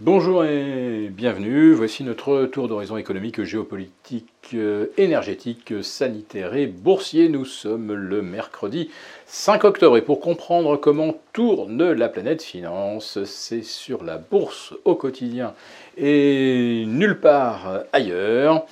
Bonjour 0.00 0.44
et 0.44 1.08
bienvenue. 1.10 1.72
Voici 1.72 2.04
notre 2.04 2.44
tour 2.44 2.68
d'horizon 2.68 2.98
économique, 2.98 3.42
géopolitique, 3.42 4.28
euh, 4.54 4.86
énergétique, 4.96 5.74
sanitaire 5.82 6.54
et 6.54 6.68
boursier. 6.68 7.28
Nous 7.28 7.44
sommes 7.44 7.92
le 7.92 8.22
mercredi 8.22 8.90
5 9.26 9.64
octobre 9.64 9.96
et 9.96 10.02
pour 10.02 10.20
comprendre 10.20 10.76
comment 10.76 11.16
tourne 11.32 11.90
la 11.90 12.08
planète 12.08 12.44
finance, 12.44 13.24
c'est 13.24 13.64
sur 13.64 14.04
la 14.04 14.18
bourse 14.18 14.72
au 14.84 14.94
quotidien 14.94 15.54
et 15.96 16.84
nulle 16.86 17.18
part 17.18 17.80
ailleurs. 17.92 18.66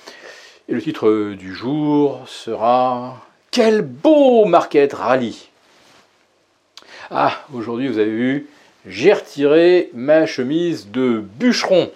Et 0.69 0.73
le 0.75 0.81
titre 0.81 1.33
du 1.33 1.53
jour 1.53 2.21
sera 2.25 3.21
Quel 3.51 3.81
beau 3.81 4.45
market 4.45 4.93
rally 4.93 5.49
Ah, 7.11 7.33
aujourd'hui 7.53 7.89
vous 7.89 7.99
avez 7.99 8.15
vu 8.15 8.47
j'ai 8.87 9.13
retiré 9.13 9.89
ma 9.93 10.25
chemise 10.25 10.89
de 10.91 11.21
bûcheron. 11.39 11.89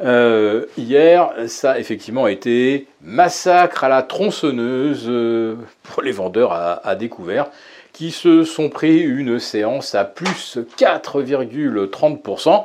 Euh, 0.00 0.66
hier, 0.76 1.32
ça 1.48 1.72
a 1.72 1.78
effectivement 1.78 2.28
été 2.28 2.86
massacre 3.02 3.82
à 3.82 3.88
la 3.88 4.02
tronçonneuse 4.02 5.06
euh, 5.08 5.56
pour 5.82 6.02
les 6.02 6.12
vendeurs 6.12 6.52
à, 6.52 6.94
découvert 6.94 7.50
qui 7.92 8.12
se 8.12 8.44
sont 8.44 8.68
pris 8.68 9.00
une 9.00 9.40
séance 9.40 9.96
à 9.96 10.04
plus 10.04 10.58
4,30%. 10.78 12.64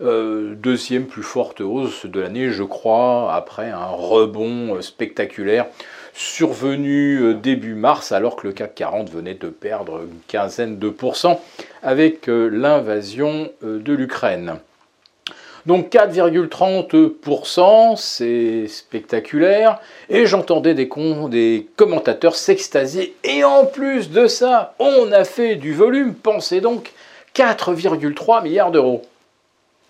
Euh, 0.00 0.54
deuxième 0.54 1.06
plus 1.06 1.24
forte 1.24 1.60
hausse 1.60 2.06
de 2.06 2.20
l'année, 2.20 2.50
je 2.50 2.62
crois, 2.62 3.34
après 3.34 3.70
un 3.70 3.86
rebond 3.86 4.80
spectaculaire 4.80 5.66
survenu 6.14 7.34
début 7.34 7.74
mars 7.74 8.10
alors 8.10 8.36
que 8.36 8.46
le 8.46 8.52
CAC 8.52 8.74
40 8.74 9.10
venait 9.10 9.34
de 9.34 9.48
perdre 9.48 10.02
une 10.02 10.18
quinzaine 10.26 10.78
de 10.78 10.88
pourcents 10.90 11.40
avec 11.82 12.28
euh, 12.28 12.48
l'invasion 12.48 13.50
euh, 13.64 13.78
de 13.78 13.92
l'Ukraine. 13.92 14.56
Donc 15.66 15.92
4,30%, 15.92 17.96
c'est 17.96 18.68
spectaculaire. 18.68 19.80
Et 20.08 20.24
j'entendais 20.26 20.74
des, 20.74 20.88
des, 21.28 21.66
commentateurs 21.76 22.36
s'extasier. 22.36 23.14
Et 23.24 23.44
en 23.44 23.66
plus 23.66 24.10
de 24.10 24.26
ça, 24.28 24.74
on 24.78 25.12
a 25.12 25.24
fait 25.24 25.56
du 25.56 25.74
volume. 25.74 26.14
Pensez 26.14 26.62
donc 26.62 26.92
4,3 27.34 28.42
milliards 28.42 28.70
d'euros. 28.70 29.04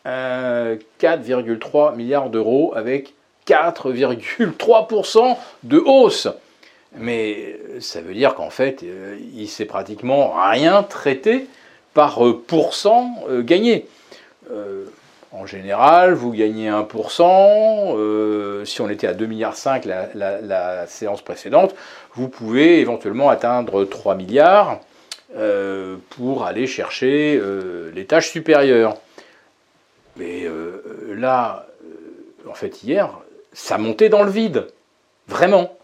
4,3 0.05 1.95
milliards 1.95 2.31
d'euros 2.31 2.73
avec 2.75 3.13
4,3% 3.47 5.37
de 5.65 5.79
hausse. 5.79 6.29
Mais 6.97 7.59
ça 7.81 8.01
veut 8.01 8.15
dire 8.15 8.35
qu'en 8.35 8.51
fait, 8.51 8.83
euh, 8.83 9.19
il 9.35 9.49
s'est 9.49 9.67
pratiquement 9.67 10.35
rien 10.51 10.83
traité 10.83 11.47
par 11.99 12.25
euh, 12.25 12.41
pourcent 12.47 13.17
euh, 13.29 13.43
gagné. 13.43 13.89
en 15.33 15.47
général, 15.47 16.15
vous 16.15 16.31
gagnez 16.31 16.71
1%. 16.71 18.65
si 18.65 18.81
on 18.81 18.89
était 18.89 19.09
à 19.09 19.15
2,5 19.15 19.27
milliards 19.27 19.55
la, 20.15 20.41
la, 20.41 20.87
séance 20.87 21.23
précédente, 21.23 21.75
vous 22.15 22.29
pouvez 22.29 22.79
éventuellement 22.79 23.31
atteindre 23.31 23.85
3 23.85 24.15
milliards 24.15 24.79
pour 26.11 26.45
aller 26.45 26.69
chercher 26.69 27.43
les 27.93 28.07
tâches 28.07 28.31
supérieures. 28.31 28.97
Mais 30.17 30.47
là, 31.15 31.67
en 32.49 32.55
fait, 32.55 32.83
hier, 32.83 33.11
ça 33.53 33.77
montait 33.77 34.09
dans 34.09 34.23
le 34.23 34.31
vide. 34.31 34.69
Vraiment. 35.27 35.77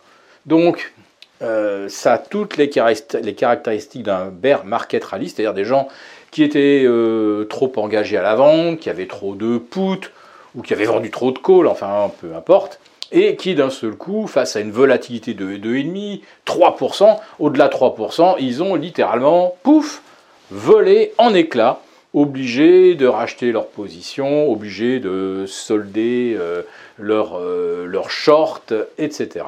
Donc, 0.46 0.94
euh, 1.42 1.88
ça 1.88 2.14
a 2.14 2.18
toutes 2.18 2.56
les, 2.56 2.68
caractéristiques 2.68 4.04
d'un 4.04 4.26
bear 4.26 4.64
market 4.64 5.04
rally, 5.04 5.28
c'est-à-dire 5.28 5.54
des 5.54 5.64
gens 5.64 5.88
qui 6.30 6.42
étaient 6.42 6.84
euh, 6.84 7.44
trop 7.44 7.72
engagés 7.76 8.16
à 8.16 8.22
la 8.22 8.34
vente, 8.34 8.78
qui 8.80 8.90
avaient 8.90 9.06
trop 9.06 9.34
de 9.34 9.58
put, 9.58 10.10
ou 10.54 10.62
qui 10.62 10.72
avaient 10.72 10.84
vendu 10.84 11.10
trop 11.10 11.32
de 11.32 11.38
call, 11.38 11.66
enfin 11.66 12.10
peu 12.20 12.34
importe, 12.34 12.80
et 13.12 13.36
qui 13.36 13.54
d'un 13.54 13.70
seul 13.70 13.94
coup, 13.94 14.26
face 14.26 14.56
à 14.56 14.60
une 14.60 14.70
volatilité 14.70 15.34
de 15.34 15.56
2,5, 15.56 16.22
3%, 16.46 17.18
au-delà 17.38 17.68
de 17.68 17.74
3%, 17.74 18.36
ils 18.38 18.62
ont 18.62 18.74
littéralement, 18.74 19.54
pouf, 19.62 20.02
volé 20.50 21.12
en 21.18 21.34
éclats 21.34 21.80
obligés 22.14 22.94
de 22.94 23.06
racheter 23.06 23.50
leur 23.50 23.66
position, 23.66 24.50
obligés 24.50 25.00
de 25.00 25.46
solder 25.48 26.36
euh, 26.38 26.62
leur, 26.96 27.36
euh, 27.38 28.02
short, 28.08 28.72
etc. 28.98 29.44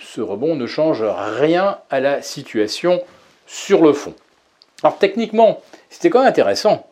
ce 0.00 0.20
rebond 0.20 0.56
ne 0.56 0.66
change 0.66 1.02
rien 1.02 1.78
à 1.90 2.00
la 2.00 2.22
situation 2.22 3.00
sur 3.46 3.82
le 3.82 3.92
fond. 3.92 4.14
Alors 4.82 4.98
techniquement, 4.98 5.60
c'était 5.88 6.10
quand 6.10 6.18
même 6.20 6.28
intéressant. 6.28 6.86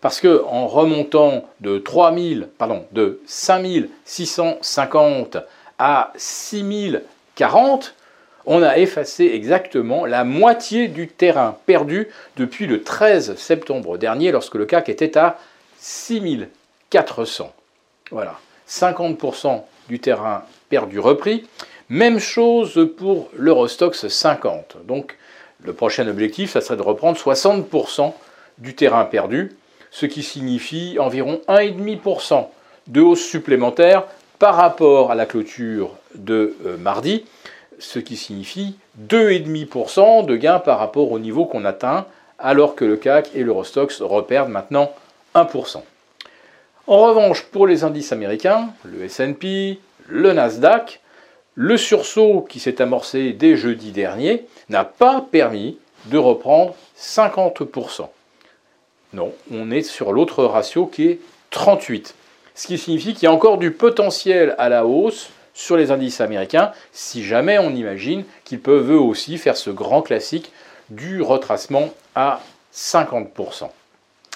Parce 0.00 0.20
que 0.20 0.42
en 0.46 0.66
remontant 0.66 1.44
de 1.60 1.78
3000, 1.78 2.48
pardon, 2.56 2.86
de 2.92 3.20
5650 3.26 5.36
à 5.78 6.12
6040, 6.16 7.94
on 8.46 8.62
a 8.62 8.78
effacé 8.78 9.32
exactement 9.34 10.06
la 10.06 10.24
moitié 10.24 10.88
du 10.88 11.08
terrain 11.08 11.58
perdu 11.66 12.08
depuis 12.36 12.66
le 12.66 12.82
13 12.82 13.36
septembre 13.36 13.98
dernier 13.98 14.32
lorsque 14.32 14.54
le 14.54 14.64
CAC 14.64 14.88
était 14.88 15.18
à 15.18 15.36
6400. 15.78 17.52
Voilà, 18.10 18.38
50% 18.68 19.62
du 19.88 20.00
terrain 20.00 20.44
perdu 20.70 20.98
repris. 20.98 21.46
Même 21.90 22.20
chose 22.20 22.88
pour 22.96 23.28
l'Eurostox 23.36 24.06
50. 24.08 24.78
Donc 24.86 25.16
le 25.62 25.72
prochain 25.72 26.06
objectif, 26.08 26.52
ça 26.52 26.60
serait 26.60 26.76
de 26.76 26.82
reprendre 26.82 27.18
60% 27.18 28.12
du 28.58 28.74
terrain 28.74 29.04
perdu, 29.04 29.56
ce 29.90 30.06
qui 30.06 30.22
signifie 30.22 30.96
environ 31.00 31.40
1,5% 31.48 32.46
de 32.86 33.00
hausse 33.00 33.24
supplémentaire 33.24 34.04
par 34.38 34.54
rapport 34.54 35.10
à 35.10 35.14
la 35.14 35.26
clôture 35.26 35.90
de 36.14 36.56
euh, 36.64 36.76
mardi 36.76 37.24
ce 37.80 37.98
qui 37.98 38.16
signifie 38.16 38.76
2,5% 39.08 40.26
de 40.26 40.36
gain 40.36 40.58
par 40.60 40.78
rapport 40.78 41.10
au 41.10 41.18
niveau 41.18 41.46
qu'on 41.46 41.64
atteint, 41.64 42.06
alors 42.38 42.74
que 42.76 42.84
le 42.84 42.96
CAC 42.96 43.30
et 43.34 43.42
l'Eurostox 43.42 44.00
reperdent 44.00 44.50
maintenant 44.50 44.92
1%. 45.34 45.82
En 46.86 46.98
revanche, 46.98 47.42
pour 47.44 47.66
les 47.66 47.84
indices 47.84 48.12
américains, 48.12 48.68
le 48.84 49.08
SP, 49.08 49.80
le 50.06 50.32
Nasdaq, 50.32 51.00
le 51.62 51.76
sursaut 51.76 52.46
qui 52.48 52.58
s'est 52.58 52.80
amorcé 52.80 53.34
dès 53.34 53.54
jeudi 53.54 53.92
dernier 53.92 54.46
n'a 54.70 54.82
pas 54.82 55.26
permis 55.30 55.76
de 56.06 56.16
reprendre 56.16 56.74
50%. 56.98 58.08
Non, 59.12 59.34
on 59.52 59.70
est 59.70 59.82
sur 59.82 60.14
l'autre 60.14 60.42
ratio 60.42 60.86
qui 60.86 61.06
est 61.06 61.20
38. 61.50 62.14
Ce 62.54 62.66
qui 62.66 62.78
signifie 62.78 63.12
qu'il 63.12 63.24
y 63.24 63.26
a 63.26 63.32
encore 63.32 63.58
du 63.58 63.72
potentiel 63.72 64.54
à 64.56 64.70
la 64.70 64.86
hausse 64.86 65.28
sur 65.52 65.76
les 65.76 65.90
indices 65.90 66.22
américains, 66.22 66.72
si 66.92 67.22
jamais 67.24 67.58
on 67.58 67.74
imagine 67.74 68.24
qu'ils 68.44 68.60
peuvent 68.60 68.92
eux 68.92 68.98
aussi 68.98 69.36
faire 69.36 69.58
ce 69.58 69.68
grand 69.68 70.00
classique 70.00 70.52
du 70.88 71.20
retracement 71.20 71.90
à 72.14 72.40
50%. 72.74 73.68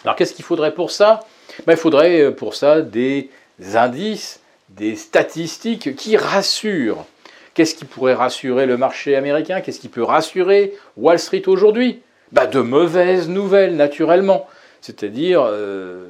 Alors 0.05 0.15
qu'est-ce 0.15 0.35
qu'il 0.35 0.45
faudrait 0.45 0.75
pour 0.75 0.91
ça? 0.91 1.21
Ben, 1.67 1.73
Il 1.73 1.79
faudrait 1.79 2.21
euh, 2.21 2.33
pour 2.33 2.55
ça 2.55 2.83
des 2.83 3.31
indices, 3.73 4.41
des 4.69 4.95
statistiques 4.95 5.97
qui 5.97 6.19
rassurent. 6.19 7.06
Qu'est-ce 7.55 7.77
qui 7.77 7.85
pourrait 7.85 8.15
rassurer 8.15 8.67
le 8.67 8.77
marché 8.77 9.15
américain? 9.15 9.61
Qu'est-ce 9.61 9.81
qui 9.81 9.89
peut 9.89 10.03
rassurer 10.03 10.75
Wall 10.97 11.19
Street 11.19 11.45
aujourd'hui? 11.47 12.03
Ben, 12.33 12.47
De 12.47 12.61
mauvaises 12.61 13.29
nouvelles, 13.29 13.77
naturellement. 13.77 14.49
C'est-à-dire 14.81 15.43
euh, 15.47 16.05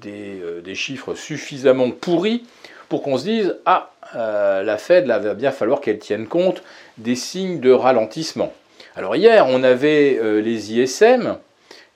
des, 0.00 0.40
euh, 0.40 0.60
des, 0.62 0.74
chiffres 0.74 1.14
suffisamment 1.14 1.90
pourris 1.90 2.44
pour 2.88 3.02
qu'on 3.02 3.18
se 3.18 3.24
dise 3.24 3.56
Ah, 3.66 3.92
euh, 4.16 4.62
la 4.62 4.78
Fed, 4.78 5.06
là, 5.06 5.18
va 5.18 5.34
bien 5.34 5.52
falloir 5.52 5.80
qu'elle 5.80 5.98
tienne 5.98 6.26
compte 6.26 6.62
des 6.96 7.14
signes 7.14 7.60
de 7.60 7.70
ralentissement. 7.70 8.52
Alors 8.96 9.14
hier, 9.14 9.46
on 9.48 9.62
avait 9.62 10.18
les 10.40 10.72
ISM, 10.72 11.36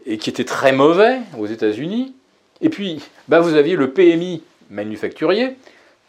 et 0.05 0.19
qui 0.19 0.29
étaient 0.29 0.45
très 0.45 0.73
mauvais 0.73 1.19
aux 1.39 1.47
États-Unis. 1.47 2.15
Et 2.61 2.69
puis, 2.69 3.01
bah, 3.29 3.41
vous 3.41 3.55
aviez 3.55 3.77
le 3.77 3.91
PMI 3.93 4.43
manufacturier, 4.69 5.57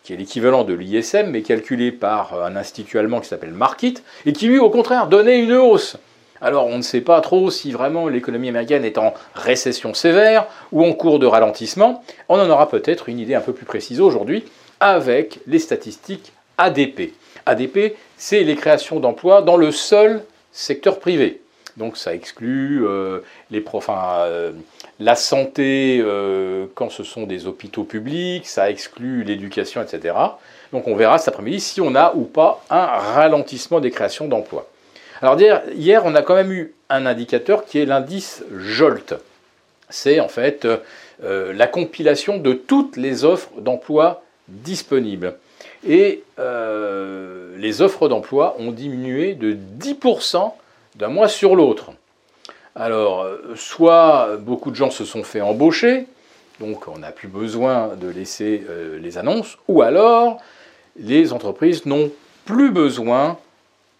qui 0.03 0.13
est 0.13 0.17
l'équivalent 0.17 0.63
de 0.63 0.73
l'ISM, 0.73 1.27
mais 1.27 1.41
calculé 1.41 1.91
par 1.91 2.43
un 2.43 2.55
institut 2.55 2.97
allemand 2.97 3.19
qui 3.19 3.27
s'appelle 3.27 3.53
Markit, 3.53 3.95
et 4.25 4.33
qui 4.33 4.47
lui, 4.47 4.59
au 4.59 4.69
contraire, 4.69 5.07
donnait 5.07 5.39
une 5.39 5.53
hausse. 5.53 5.97
Alors 6.41 6.65
on 6.65 6.77
ne 6.77 6.81
sait 6.81 7.01
pas 7.01 7.21
trop 7.21 7.51
si 7.51 7.71
vraiment 7.71 8.07
l'économie 8.07 8.49
américaine 8.49 8.83
est 8.83 8.97
en 8.97 9.13
récession 9.35 9.93
sévère 9.93 10.47
ou 10.71 10.83
en 10.83 10.93
cours 10.93 11.19
de 11.19 11.27
ralentissement. 11.27 12.03
On 12.29 12.39
en 12.39 12.49
aura 12.49 12.67
peut-être 12.67 13.09
une 13.09 13.19
idée 13.19 13.35
un 13.35 13.41
peu 13.41 13.53
plus 13.53 13.65
précise 13.65 14.01
aujourd'hui 14.01 14.43
avec 14.79 15.39
les 15.45 15.59
statistiques 15.59 16.33
ADP. 16.57 17.13
ADP, 17.45 17.95
c'est 18.17 18.43
les 18.43 18.55
créations 18.55 18.99
d'emplois 18.99 19.43
dans 19.43 19.55
le 19.57 19.71
seul 19.71 20.23
secteur 20.51 20.99
privé. 20.99 21.40
Donc 21.77 21.97
ça 21.97 22.13
exclut 22.13 22.85
euh, 22.85 23.19
les 23.49 23.63
euh, 23.89 24.51
la 24.99 25.15
santé 25.15 26.01
euh, 26.03 26.65
quand 26.75 26.89
ce 26.89 27.03
sont 27.03 27.25
des 27.25 27.47
hôpitaux 27.47 27.83
publics, 27.83 28.45
ça 28.45 28.69
exclut 28.69 29.23
l'éducation, 29.23 29.81
etc. 29.81 30.15
Donc 30.73 30.87
on 30.87 30.95
verra 30.95 31.17
cet 31.17 31.29
après-midi 31.29 31.59
si 31.59 31.81
on 31.81 31.95
a 31.95 32.13
ou 32.15 32.23
pas 32.23 32.63
un 32.69 32.85
ralentissement 32.85 33.79
des 33.79 33.91
créations 33.91 34.27
d'emplois. 34.27 34.67
Alors 35.21 35.39
hier, 35.39 36.01
on 36.05 36.15
a 36.15 36.21
quand 36.23 36.35
même 36.35 36.51
eu 36.51 36.73
un 36.89 37.05
indicateur 37.05 37.65
qui 37.65 37.79
est 37.79 37.85
l'indice 37.85 38.43
JOLT. 38.57 39.15
C'est 39.89 40.19
en 40.19 40.27
fait 40.29 40.67
la 41.21 41.67
compilation 41.67 42.37
de 42.37 42.53
toutes 42.53 42.97
les 42.97 43.23
offres 43.23 43.51
d'emploi 43.59 44.23
disponibles. 44.47 45.35
Et 45.87 46.23
les 46.39 47.81
offres 47.83 48.07
d'emploi 48.07 48.55
ont 48.57 48.71
diminué 48.71 49.35
de 49.35 49.55
10% 49.79 50.53
d'un 50.95 51.09
mois 51.09 51.27
sur 51.27 51.55
l'autre. 51.55 51.91
Alors, 52.75 53.27
soit 53.55 54.37
beaucoup 54.37 54.71
de 54.71 54.75
gens 54.75 54.91
se 54.91 55.05
sont 55.05 55.23
fait 55.23 55.41
embaucher, 55.41 56.07
donc 56.59 56.87
on 56.87 56.99
n'a 56.99 57.11
plus 57.11 57.27
besoin 57.27 57.95
de 57.95 58.07
laisser 58.07 58.65
les 58.99 59.17
annonces, 59.17 59.57
ou 59.67 59.81
alors 59.81 60.37
les 60.97 61.33
entreprises 61.33 61.85
n'ont 61.85 62.11
plus 62.45 62.71
besoin 62.71 63.37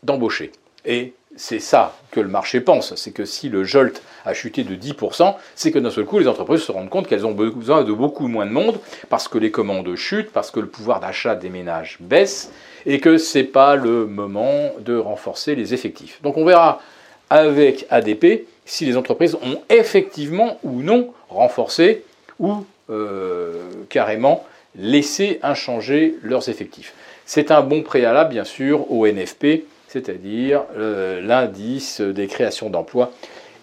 d'embaucher. 0.03 0.51
Et 0.85 1.13
c'est 1.35 1.59
ça 1.59 1.97
que 2.11 2.19
le 2.19 2.27
marché 2.27 2.61
pense, 2.61 2.95
c'est 2.95 3.11
que 3.11 3.25
si 3.25 3.49
le 3.49 3.63
JOLT 3.63 4.01
a 4.25 4.33
chuté 4.33 4.63
de 4.63 4.75
10%, 4.75 5.35
c'est 5.55 5.71
que 5.71 5.79
d'un 5.79 5.89
seul 5.89 6.05
coup, 6.05 6.19
les 6.19 6.27
entreprises 6.27 6.61
se 6.61 6.71
rendent 6.71 6.89
compte 6.89 7.07
qu'elles 7.07 7.25
ont 7.25 7.31
besoin 7.31 7.83
de 7.83 7.93
beaucoup 7.93 8.27
moins 8.27 8.45
de 8.45 8.51
monde, 8.51 8.79
parce 9.09 9.27
que 9.27 9.37
les 9.37 9.51
commandes 9.51 9.95
chutent, 9.95 10.31
parce 10.31 10.51
que 10.51 10.59
le 10.59 10.67
pouvoir 10.67 10.99
d'achat 10.99 11.35
des 11.35 11.49
ménages 11.49 11.97
baisse, 11.99 12.51
et 12.85 12.99
que 12.99 13.17
ce 13.17 13.37
n'est 13.37 13.43
pas 13.43 13.75
le 13.75 14.05
moment 14.05 14.71
de 14.79 14.97
renforcer 14.97 15.55
les 15.55 15.73
effectifs. 15.73 16.21
Donc 16.21 16.37
on 16.37 16.45
verra 16.45 16.81
avec 17.29 17.85
ADP 17.89 18.45
si 18.65 18.85
les 18.85 18.97
entreprises 18.97 19.35
ont 19.35 19.61
effectivement 19.69 20.59
ou 20.63 20.81
non 20.81 21.13
renforcé 21.29 22.03
ou 22.39 22.65
euh, 22.89 23.63
carrément 23.89 24.45
laissé 24.75 25.39
inchanger 25.43 26.17
leurs 26.23 26.49
effectifs. 26.49 26.93
C'est 27.25 27.51
un 27.51 27.61
bon 27.61 27.83
préalable, 27.83 28.31
bien 28.31 28.43
sûr, 28.43 28.91
au 28.91 29.07
NFP, 29.07 29.63
c'est-à-dire 29.91 30.63
euh, 30.77 31.19
l'indice 31.19 31.99
des 31.99 32.27
créations 32.27 32.69
d'emplois 32.69 33.11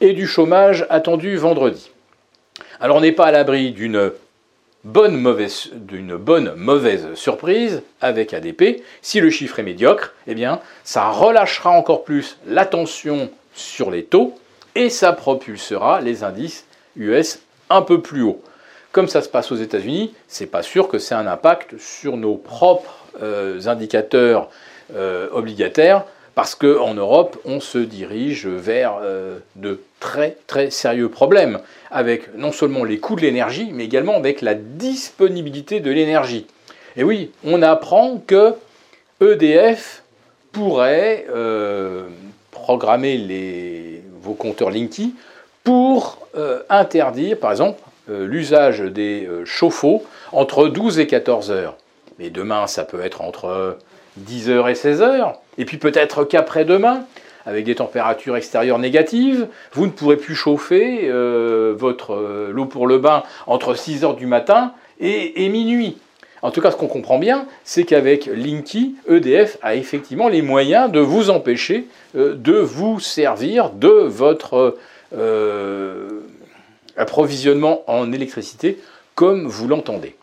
et 0.02 0.12
du 0.12 0.26
chômage 0.26 0.86
attendu 0.90 1.36
vendredi. 1.36 1.90
Alors 2.80 2.98
on 2.98 3.00
n'est 3.00 3.12
pas 3.12 3.26
à 3.26 3.32
l'abri 3.32 3.70
d'une 3.70 4.12
bonne 4.84 5.16
mauvaise, 5.16 7.14
surprise 7.14 7.82
avec 8.02 8.34
ADP. 8.34 8.82
Si 9.00 9.20
le 9.20 9.30
chiffre 9.30 9.58
est 9.58 9.62
médiocre, 9.62 10.12
eh 10.26 10.34
bien 10.34 10.60
ça 10.84 11.08
relâchera 11.08 11.70
encore 11.70 12.04
plus 12.04 12.36
l'attention 12.46 13.30
sur 13.54 13.90
les 13.90 14.04
taux 14.04 14.34
et 14.74 14.90
ça 14.90 15.14
propulsera 15.14 16.02
les 16.02 16.24
indices 16.24 16.66
US 16.96 17.40
un 17.70 17.80
peu 17.80 18.02
plus 18.02 18.22
haut. 18.22 18.42
Comme 18.92 19.08
ça 19.08 19.22
se 19.22 19.30
passe 19.30 19.50
aux 19.50 19.56
États-Unis, 19.56 20.12
c'est 20.26 20.46
pas 20.46 20.62
sûr 20.62 20.88
que 20.88 20.98
c'est 20.98 21.14
un 21.14 21.26
impact 21.26 21.78
sur 21.78 22.18
nos 22.18 22.36
propres 22.36 22.96
euh, 23.22 23.60
indicateurs 23.66 24.50
euh, 24.94 25.28
obligataires 25.32 26.04
parce 26.38 26.54
qu'en 26.54 26.94
Europe, 26.94 27.36
on 27.44 27.58
se 27.58 27.78
dirige 27.78 28.46
vers 28.46 29.00
euh, 29.02 29.40
de 29.56 29.80
très 29.98 30.36
très 30.46 30.70
sérieux 30.70 31.08
problèmes, 31.08 31.58
avec 31.90 32.32
non 32.36 32.52
seulement 32.52 32.84
les 32.84 33.00
coûts 33.00 33.16
de 33.16 33.22
l'énergie, 33.22 33.70
mais 33.72 33.86
également 33.86 34.14
avec 34.14 34.40
la 34.40 34.54
disponibilité 34.54 35.80
de 35.80 35.90
l'énergie. 35.90 36.46
Et 36.96 37.02
oui, 37.02 37.32
on 37.42 37.60
apprend 37.60 38.22
que 38.24 38.54
EDF 39.20 40.04
pourrait 40.52 41.26
euh, 41.28 42.04
programmer 42.52 44.00
vos 44.22 44.34
compteurs 44.34 44.70
Linky 44.70 45.16
pour 45.64 46.24
euh, 46.36 46.62
interdire, 46.70 47.36
par 47.36 47.50
exemple, 47.50 47.82
l'usage 48.08 48.78
des 48.78 49.28
chauffe-eau 49.44 50.04
entre 50.30 50.68
12 50.68 51.00
et 51.00 51.08
14 51.08 51.50
heures. 51.50 51.76
Mais 52.20 52.30
demain, 52.30 52.68
ça 52.68 52.84
peut 52.84 53.00
être 53.00 53.22
entre 53.22 53.76
10h 54.26 54.70
et 54.70 54.74
16h, 54.74 55.34
et 55.58 55.64
puis 55.64 55.78
peut-être 55.78 56.24
qu'après-demain, 56.24 57.04
avec 57.48 57.64
des 57.64 57.74
températures 57.74 58.36
extérieures 58.36 58.78
négatives, 58.78 59.48
vous 59.72 59.86
ne 59.86 59.90
pourrez 59.90 60.16
plus 60.16 60.34
chauffer 60.34 61.08
euh, 61.08 61.74
votre 61.76 62.12
euh, 62.12 62.64
pour 62.68 62.86
le 62.86 62.98
bain 62.98 63.22
entre 63.46 63.74
6h 63.74 64.16
du 64.16 64.26
matin 64.26 64.72
et, 65.00 65.48
minuit. 65.48 65.96
En 66.42 66.50
tout 66.50 66.60
cas, 66.60 66.70
ce 66.70 66.76
qu'on 66.76 66.88
comprend 66.88 67.18
bien, 67.18 67.46
c'est 67.64 67.84
qu'avec 67.84 68.26
Linky, 68.26 68.96
EDF 69.08 69.58
a 69.62 69.76
effectivement 69.76 70.28
les 70.28 70.42
moyens 70.42 70.92
de 70.92 71.00
vous 71.00 71.30
empêcher 71.30 71.86
euh, 72.16 72.34
de 72.34 72.58
vous 72.58 73.00
servir 73.00 73.70
de 73.70 73.88
votre 73.88 74.76
approvisionnement 76.98 77.82
en 77.86 78.12
électricité 78.12 78.78
comme 79.14 79.46
vous 79.46 79.66
l'entendez. 79.68 80.14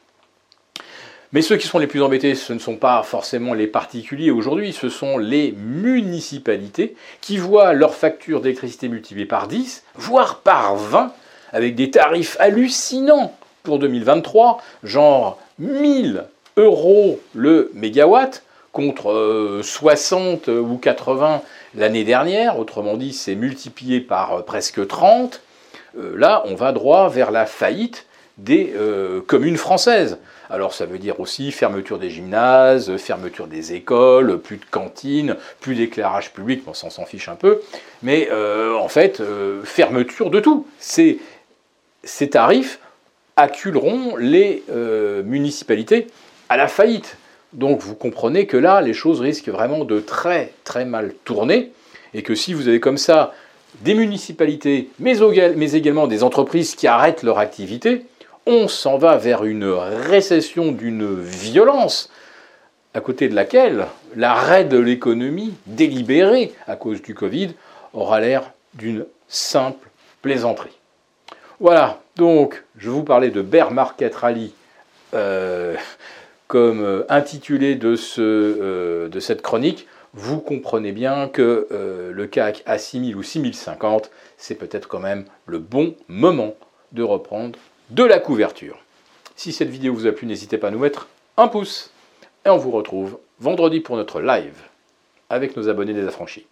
Mais 1.36 1.42
ceux 1.42 1.58
qui 1.58 1.68
sont 1.68 1.80
les 1.80 1.88
plus 1.88 2.02
embêtés, 2.02 2.34
ce 2.34 2.54
ne 2.54 2.60
sont 2.60 2.78
pas 2.78 3.04
forcément 3.04 3.54
les 3.54 3.68
particuliers 3.68 4.32
aujourd'hui, 4.32 4.72
ce 4.72 4.88
sont 4.88 5.18
les 5.18 5.52
municipalités 5.52 6.96
qui 7.20 7.36
voient 7.36 7.74
leur 7.74 7.94
facture 7.94 8.40
d'électricité 8.40 8.88
multipliée 8.88 9.26
par 9.26 9.50
10, 9.50 9.84
voire 9.96 10.40
par 10.40 10.78
20, 10.78 11.12
avec 11.52 11.76
des 11.76 11.92
tarifs 11.92 12.38
hallucinants 12.40 13.36
pour 13.64 13.80
2023, 13.80 14.62
genre 14.86 15.38
1000 15.60 16.24
euros 16.56 17.20
le 17.34 17.70
mégawatt 17.74 18.42
contre 18.72 19.60
60 19.62 20.48
euh, 20.48 20.62
ou 20.62 20.78
80 20.78 21.42
l'année 21.76 22.06
dernière, 22.06 22.58
autrement 22.60 22.96
dit 22.96 23.12
c'est 23.12 23.36
multiplié 23.36 24.00
par 24.00 24.36
euh, 24.36 24.42
presque 24.42 24.88
30, 24.88 25.42
euh, 25.98 26.14
là 26.16 26.44
on 26.46 26.56
va 26.56 26.72
droit 26.72 27.10
vers 27.10 27.32
la 27.32 27.46
faillite 27.46 28.06
des 28.38 28.74
communes 29.28 29.58
françaises. 29.58 30.18
Alors 30.50 30.74
ça 30.74 30.86
veut 30.86 31.00
dire 31.00 31.20
aussi 31.20 31.52
fermeture 31.52 31.98
des 31.98 32.10
gymnases, 32.10 32.96
fermeture 32.98 33.48
des 33.48 33.74
écoles, 33.74 34.40
plus 34.40 34.58
de 34.58 34.66
cantines, 34.70 35.38
plus 35.60 35.76
d'éclairage 35.76 36.34
public, 36.34 36.64
on 36.68 36.74
s'en 36.74 37.06
fiche 37.06 37.30
un 37.30 37.36
peu, 37.36 37.62
mais 38.04 38.30
euh, 38.32 38.76
en 38.76 38.88
fait, 38.88 39.20
euh, 39.20 39.64
fermeture 39.64 40.30
de 40.30 40.40
tout. 40.40 40.68
Ces, 40.80 41.20
ces 42.04 42.30
tarifs 42.30 42.80
acculeront 43.36 44.16
les 44.18 44.64
euh, 44.70 45.24
municipalités 45.24 46.08
à 46.50 46.58
la 46.58 46.68
faillite. 46.68 47.18
Donc 47.54 47.82
vous 47.82 47.96
comprenez 47.96 48.46
que 48.46 48.58
là, 48.58 48.82
les 48.82 48.94
choses 48.94 49.22
risquent 49.22 49.50
vraiment 49.50 49.84
de 49.84 50.00
très 50.00 50.54
très 50.64 50.86
mal 50.86 51.14
tourner, 51.24 51.72
et 52.14 52.22
que 52.22 52.36
si 52.36 52.54
vous 52.54 52.68
avez 52.68 52.80
comme 52.80 52.98
ça 52.98 53.34
des 53.82 53.94
municipalités, 53.94 54.90
mais 55.00 55.18
également 55.74 56.08
des 56.08 56.24
entreprises 56.24 56.76
qui 56.76 56.88
arrêtent 56.88 57.24
leur 57.24 57.40
activité, 57.40 58.06
on 58.45 58.68
s'en 58.68 58.97
va 58.97 59.18
vers 59.18 59.44
une 59.44 59.65
récession 59.65 60.71
d'une 60.71 61.19
violence 61.19 62.09
à 62.94 63.01
côté 63.01 63.27
de 63.27 63.36
laquelle 63.36 63.88
l'arrêt 64.15 64.63
de 64.63 64.77
l'économie 64.77 65.53
délibéré 65.65 66.53
à 66.68 66.75
cause 66.75 67.01
du 67.01 67.13
Covid 67.13 67.53
aura 67.94 68.19
l'air 68.19 68.51
d'une 68.74 69.06
simple 69.27 69.89
plaisanterie. 70.21 70.77
Voilà, 71.59 72.01
donc 72.15 72.63
je 72.77 72.89
vous 72.89 73.03
parlais 73.03 73.31
de 73.31 73.42
Bear 73.42 73.71
Market 73.71 74.13
Rally 74.15 74.53
euh, 75.13 75.75
comme 76.48 76.84
euh, 76.84 77.03
intitulé 77.10 77.75
de, 77.75 77.96
ce, 77.96 78.22
euh, 78.22 79.08
de, 79.10 79.20
cette 79.20 79.41
chronique. 79.41 79.88
Vous 80.13 80.39
comprenez 80.39 80.91
bien 80.91 81.27
que 81.27 81.67
le 81.70 82.27
CAC 82.27 82.63
à 82.65 82.77
6000 82.77 83.17
ou 83.17 83.24
6050, 83.24 84.10
c'est 84.38 84.55
peut-être 84.55 84.88
quand 84.88 85.01
même 85.01 85.25
le 85.46 85.60
bon 85.60 85.93
moment 86.08 86.53
de 86.93 87.03
reprendre 87.03 87.60
de 87.89 88.04
la 88.04 88.20
couverture. 88.20 88.80
Si 89.36 89.51
cette 89.51 89.70
vidéo 89.70 89.94
vous 89.94 90.08
a 90.08 90.12
plu, 90.12 90.27
n'hésitez 90.27 90.58
pas 90.58 90.70
à 90.70 90.72
nous 90.72 90.80
mettre 90.80 91.08
un 91.38 91.48
pouce. 91.48 91.92
Et 92.46 92.50
on 92.50 92.58
vous 92.58 92.72
retrouve 92.72 93.18
vendredi 93.39 93.80
pour 93.80 93.96
notre 93.96 94.22
live 94.22 94.56
avec 95.30 95.58
nos 95.58 95.70
abonnés 95.70 95.94
des 95.94 96.08
affranchis. 96.08 96.46